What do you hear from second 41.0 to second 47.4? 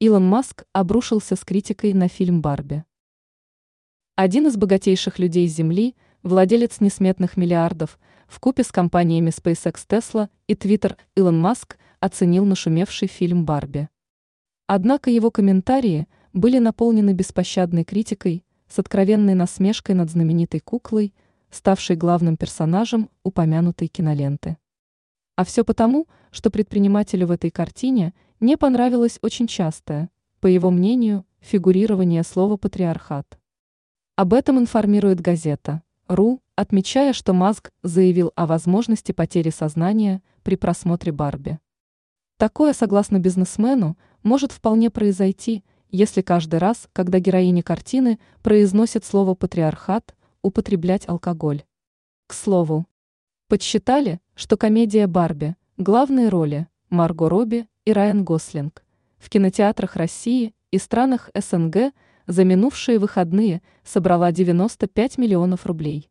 Барби. Такое, согласно бизнесмену, может вполне произойти, если каждый раз, когда